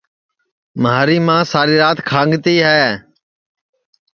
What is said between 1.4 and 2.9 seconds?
ساری رات کھانٚگتی ہے